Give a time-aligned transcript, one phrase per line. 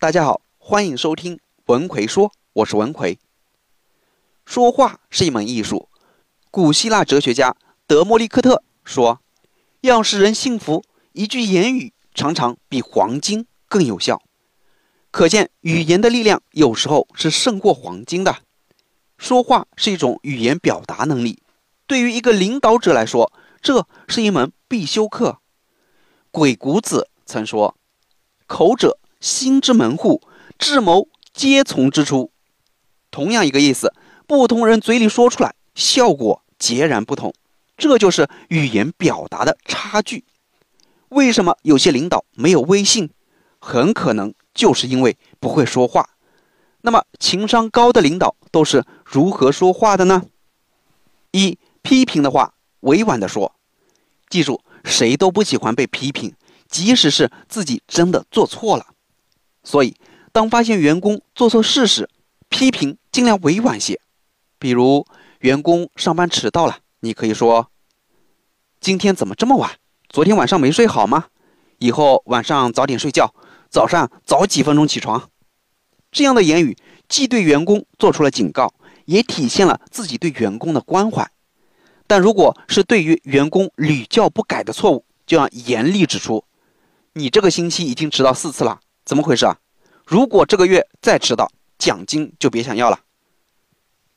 [0.00, 3.18] 大家好，欢迎收听文奎说，我是文奎。
[4.46, 5.88] 说话是一门艺术。
[6.52, 9.20] 古希腊哲学家德莫利克特说
[9.82, 10.84] ：“要使人信服，
[11.14, 14.22] 一句言语常常比黄金更有效。”
[15.10, 18.36] 可见，语言的力量有时候是胜过黄金的。
[19.16, 21.42] 说话是一种语言表达能力，
[21.88, 25.40] 对于一个领导者来说，这是一门必修课。
[26.30, 27.76] 鬼谷子曾说
[28.46, 30.22] ：“口者心之门户，
[30.58, 32.30] 智谋皆从之出。”
[33.10, 33.92] 同样一个意思，
[34.26, 37.32] 不同人嘴里说出来，效果截然不同。
[37.76, 40.24] 这就是语言表达的差距。
[41.10, 43.10] 为什么有些领导没有威信？
[43.60, 46.10] 很可能就是因为不会说话。
[46.82, 50.24] 那么，情商高的领导都是如何说话的呢？
[51.32, 53.54] 一、批评的话委婉的说。
[54.28, 56.34] 记住，谁都不喜欢被批评，
[56.68, 58.86] 即使是自己真的做错了。
[59.68, 59.94] 所以，
[60.32, 62.08] 当发现员工做错事时，
[62.48, 64.00] 批评尽量委婉些。
[64.58, 65.04] 比如，
[65.40, 67.70] 员工上班迟到了，你可以说
[68.80, 69.72] ：“今天怎么这么晚？
[70.08, 71.26] 昨天晚上没睡好吗？
[71.80, 73.34] 以后晚上早点睡觉，
[73.68, 75.28] 早上早几分钟起床。”
[76.10, 76.74] 这样的言语
[77.06, 78.72] 既对员工做出了警告，
[79.04, 81.30] 也体现了自己对员工的关怀。
[82.06, 86.42] 但如果是对于员工屡教不改的错误，就要严厉指出
[87.12, 89.56] ：“你这个星期已经迟到四次了，怎么回事啊？
[90.04, 93.00] 如果这个月再迟到，奖金就别想要了。”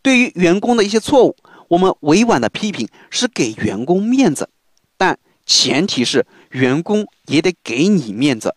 [0.00, 1.34] 对于员工的一些错误，
[1.66, 4.48] 我们委婉的批评是给员工面子，
[4.96, 8.54] 但前提是员工也得给你面子。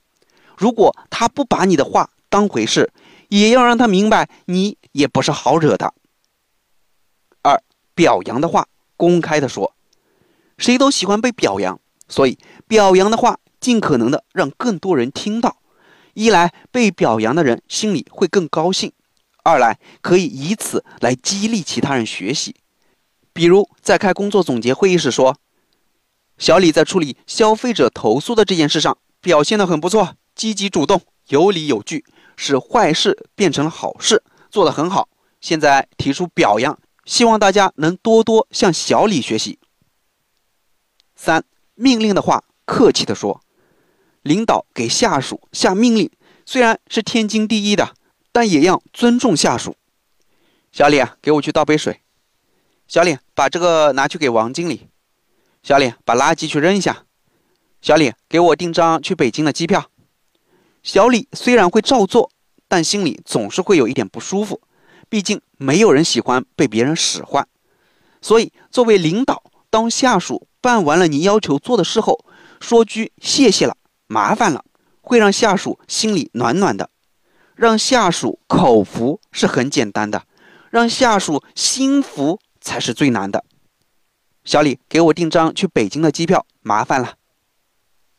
[0.56, 2.92] 如果他不把你的话当回事，
[3.30, 5.96] 也要让他明白，你也不是好惹的。
[7.42, 7.60] 二，
[7.96, 9.74] 表扬的话公开的说，
[10.60, 15.56] 谁都喜欢被表扬，所以表扬的话尽可能的让更多人听到。
[16.20, 18.92] 一来，被表扬的人心里会更高兴；
[19.42, 22.58] 二来，可以以此来激励其他人学习。
[23.32, 25.38] 比如，在开工作总结会议时说，
[26.38, 32.04] 小李在处理消费者投诉的这件事上表现的很不错，积极主动，有理有据。
[32.36, 34.22] 使坏事变成了好事，
[34.52, 35.08] 做得很好。
[35.40, 39.58] 现在提出表扬，希望大家能多多向小李学习。
[41.16, 43.42] 三、命令的话，客气地说。
[44.30, 46.08] 领导给下属下命令，
[46.46, 47.96] 虽然是天经地义的，
[48.32, 49.76] 但也要尊重下属。
[50.72, 52.02] 小李啊，给我去倒杯水。
[52.88, 54.88] 小李，把这个拿去给王经理。
[55.64, 57.06] 小李，把垃圾去扔一下。
[57.82, 59.90] 小李，给我订张去北京的机票。
[60.84, 62.30] 小李虽然会照做，
[62.68, 64.62] 但心里总是会有一点不舒服。
[65.10, 67.48] 毕竟没有人喜欢被别人使唤，
[68.22, 69.42] 所以作为领导，
[69.72, 72.24] 当下属办完了你要求做的事后，
[72.60, 73.76] 说句谢谢了，
[74.10, 74.66] 麻烦了，
[75.02, 76.90] 会让下属心里暖暖的。
[77.54, 80.26] 让下属口服是很简单的，
[80.72, 83.46] 让下属心服才是最难的。
[84.44, 87.18] 小李，给我订张去北京的机票，麻烦了。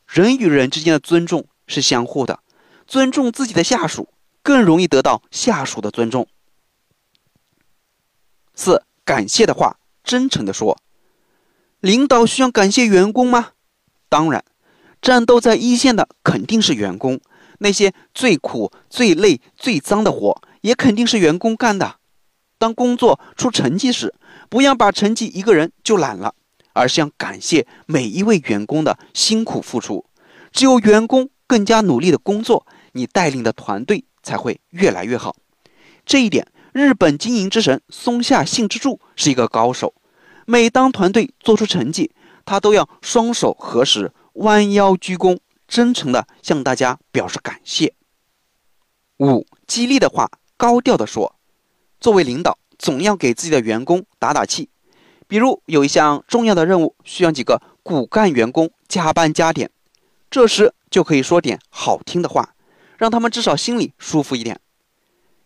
[0.06, 2.41] 人与人之间的尊重是相互的。
[2.87, 4.09] 尊重自己的下属，
[4.43, 6.28] 更容易得到下属的尊重。
[8.55, 10.78] 四、感谢的话，真诚的说。
[11.81, 13.53] 领导需要感谢员工吗？
[14.11, 14.45] 当然，
[15.00, 17.21] 战斗在一线的肯定是员工，
[17.59, 21.97] 那些最苦、最累、最脏的活，也肯定是员工干的。
[22.59, 24.15] 当工作出成绩时，
[24.49, 26.34] 不要把成绩一个人就揽了，
[26.72, 30.05] 而是要感谢每一位员工的辛苦付出。
[30.53, 32.66] 只有员工更加努力的工作。
[32.93, 35.37] 你带领的团队才会越来越好。
[36.05, 39.94] 这一点，日本经营之神松下幸之助是一个高手。
[40.44, 42.10] 每当团队做出成绩，
[42.44, 47.95] 他都要双手合十，弯腰鞠躬，真诚的向大家表示感谢。
[49.19, 51.37] 五，激励的话高调的说。
[52.01, 54.71] 作为领导，总要给自己的员工打打气。
[55.29, 59.71] 比如有一项重要的任务，需要几个骨干员工加班加点，
[60.31, 62.55] 这时就可以说点好听的话。
[62.97, 64.60] 让他们至少心里舒服一点。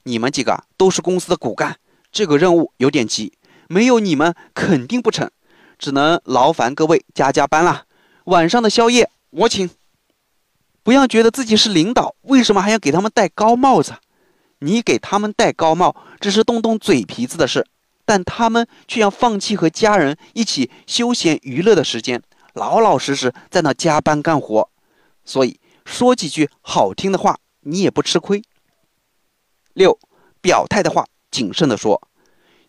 [0.03, 1.79] 你们几个都是公司的骨干，
[2.11, 3.33] 这个任务有点急，
[3.69, 5.31] 没有你们肯定不成，
[5.79, 7.85] 只能劳烦各位加加班了。
[8.25, 9.69] 晚上的宵夜我请。
[10.83, 13.95] 不要觉得自己是领导，为什么还要给他们戴高帽子？
[14.59, 17.67] 你给他们戴高帽只是动动嘴皮子的事，
[18.05, 22.23] 但他们却要放弃和家人一起休闲娱乐的时间，
[22.53, 24.69] 老老实实在那加班干活。
[25.25, 27.39] 所以说几句好听的话。
[27.67, 28.43] 你也不吃亏。
[29.73, 29.99] 六，
[30.43, 32.07] 表态的话谨慎的说，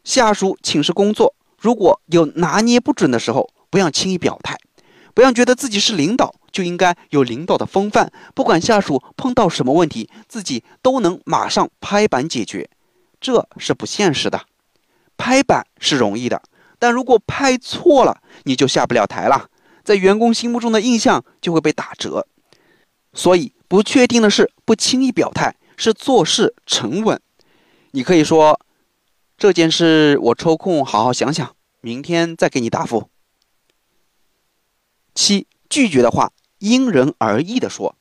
[0.06, 4.58] 下属请示工作，如果有拿捏不准的时候，不要轻易表态，
[5.16, 12.70] 不要觉得自己是领导就应该有领导的风范，不管下属碰到什么问题，自己都能马上拍板解决，
[13.20, 14.46] 这是不现实的。
[15.18, 16.44] 拍板是容易的，
[16.78, 19.50] 但如果拍错了，你就下不了台了，
[19.86, 22.28] 在员工心目中的印象就会被打折。
[23.14, 27.18] 所以，不确定的事不轻易表态，是做事沉稳。
[27.92, 28.60] 你可以说，
[29.38, 33.10] 这件事我抽空好好想想，明天再给你答复。
[35.16, 37.96] 七，拒绝的话因人而异的说。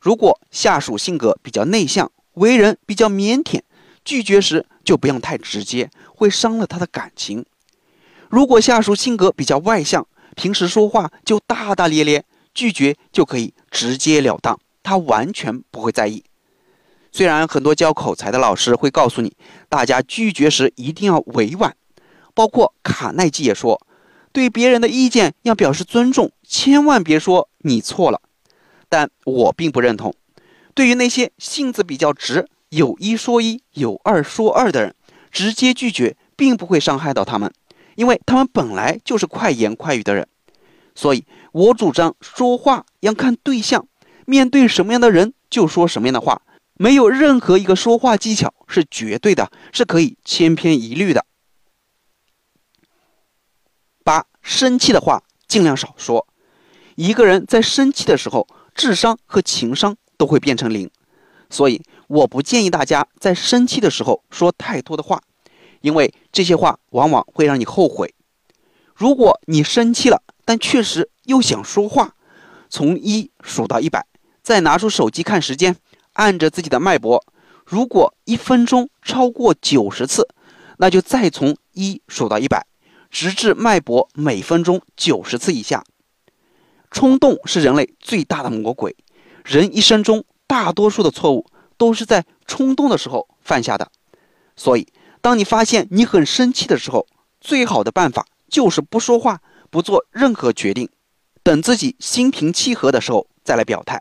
[0.00, 3.60] 如果下属性格比较内向，为人比较腼腆，
[4.04, 7.44] 拒绝时就不用太直接，会伤了他的感情。
[8.28, 12.24] 如果下属性格比较外向，平时说话就大大咧咧，
[12.54, 16.24] 拒绝就可以直截了当，他完全不会在意。
[17.12, 19.36] 虽然很多教口才的老师会告诉你，
[19.68, 21.76] 大家拒绝时一定要委婉，
[22.32, 23.86] 包括卡耐基也说，
[24.32, 28.20] 对别人的意见要表示尊重，千万别说你错了。
[28.88, 30.14] 但我并不认同，
[30.74, 32.48] 对于那些性子比较直。
[32.70, 34.94] 有一说一，有二说二的人，
[35.30, 37.52] 直接拒绝并不会伤害到他们，
[37.96, 40.26] 因为他们本来就是快言快语的人。
[40.94, 43.86] 所以我主张说话要看对象，
[44.24, 46.40] 面对什么样的人就说什么样的话，
[46.78, 51.26] 没有任何一个说话技巧是绝对的，是可以千篇一律的。
[54.42, 56.26] 生气的话尽量少说。
[56.96, 60.90] 一个人在生气的时候，智商和情商都会变成零，
[61.48, 61.82] 所以。
[62.08, 65.22] 我不建议大家在生气的时候说太多的话，
[65.80, 68.14] 因为这些话往往会让你后悔。
[68.94, 72.14] 如果你生气了，但确实又想说话，
[72.68, 74.04] 从一数到一百，
[74.42, 75.74] 再拿出手机看时间，
[76.12, 77.24] 按着自己的脉搏。
[77.64, 80.28] 如果一分钟超过九十次，
[80.76, 82.66] 那就再从一数到一百，
[83.12, 85.84] 直至脉搏每分钟九十次以下。
[86.90, 88.96] 冲动是人类最大的魔鬼，
[89.44, 91.46] 人一生中大多数的错误。
[91.78, 93.90] 都是在冲动的时候犯下的，
[94.54, 94.86] 所以
[95.20, 97.08] 当你发现你很生气的时候，
[97.40, 100.88] 最好的办法就是不说话，不做任何决定，
[101.42, 104.00] 等自己心平气和的时候再来表态。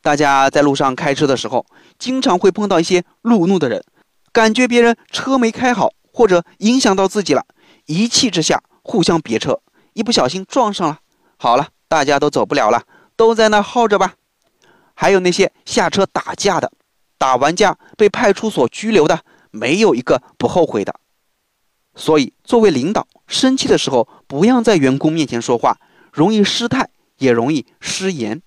[0.00, 1.64] 大家在路上开车的时候，
[2.00, 3.84] 经常会碰到一些路怒的人，
[4.32, 7.46] 感觉别人车没开好，或者影响到自己了，
[7.86, 9.60] 一气之下互相别车，
[9.92, 11.00] 一不小心撞上了，
[11.36, 12.84] 好了，大家都走不了了，
[13.16, 14.14] 都在那耗着吧。
[14.94, 16.70] 还有那些下车打架的，
[17.18, 19.20] 打完架被派出所拘留的，
[19.50, 20.94] 没有一个不后悔的。
[21.94, 25.78] 所以，作为领导，生气的时候不要在员工面前说话，
[26.12, 26.88] 容易失态，
[27.18, 28.40] 也容易失言。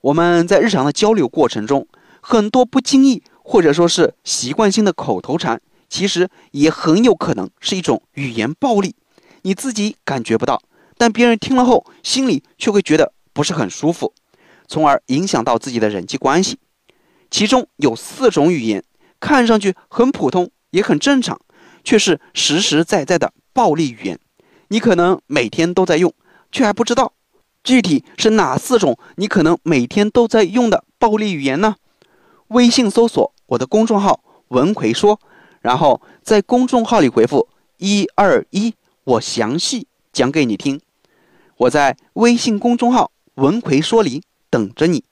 [0.00, 1.88] 我们在日常的交流过程中，
[2.20, 8.94] 很多不经意或者说是习惯性的口头禅，其实也很有可能是一种语言暴力。
[9.42, 10.60] 你自己感觉不到，
[10.96, 14.12] 但别人听了后，心里却会觉得不是很舒服。
[14.66, 16.58] 从而影响到自己的人际关系，
[17.30, 18.84] 其中有四种语言
[19.18, 21.40] 看上去很普通也很正常，
[21.82, 24.18] 却是实实在在的暴力语言。
[24.68, 26.12] 你可能每天都在用，
[26.52, 27.14] 却还不知道
[27.64, 31.76] 具体是哪四种你可能每天都在用的暴力语言呢？
[32.48, 35.20] 微信搜索我的公众号“文奎说”，
[35.68, 38.72] 然后在公众号里回复“一二一”，
[39.04, 40.80] 我详细讲给你听。
[41.58, 44.22] 我在微信公众号“文奎说”理。
[44.48, 45.04] 等着你。